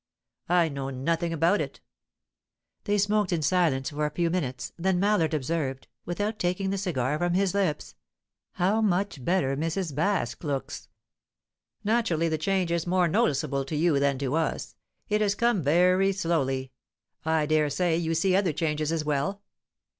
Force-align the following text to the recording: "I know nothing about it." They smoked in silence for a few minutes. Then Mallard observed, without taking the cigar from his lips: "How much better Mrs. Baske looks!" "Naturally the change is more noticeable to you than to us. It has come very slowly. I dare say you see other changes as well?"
"I 0.49 0.67
know 0.67 0.89
nothing 0.89 1.31
about 1.31 1.61
it." 1.61 1.79
They 2.85 2.97
smoked 2.97 3.31
in 3.31 3.43
silence 3.43 3.91
for 3.91 4.07
a 4.07 4.09
few 4.09 4.31
minutes. 4.31 4.73
Then 4.75 4.99
Mallard 4.99 5.31
observed, 5.35 5.87
without 6.05 6.39
taking 6.39 6.71
the 6.71 6.79
cigar 6.79 7.19
from 7.19 7.35
his 7.35 7.53
lips: 7.53 7.93
"How 8.53 8.81
much 8.81 9.23
better 9.23 9.55
Mrs. 9.55 9.93
Baske 9.93 10.43
looks!" 10.43 10.87
"Naturally 11.83 12.29
the 12.29 12.39
change 12.39 12.71
is 12.71 12.87
more 12.87 13.07
noticeable 13.07 13.63
to 13.63 13.75
you 13.75 13.99
than 13.99 14.17
to 14.17 14.33
us. 14.33 14.75
It 15.07 15.21
has 15.21 15.35
come 15.35 15.61
very 15.61 16.13
slowly. 16.13 16.71
I 17.23 17.45
dare 17.45 17.69
say 17.69 17.95
you 17.95 18.15
see 18.15 18.35
other 18.35 18.53
changes 18.53 18.91
as 18.91 19.05
well?" 19.05 19.43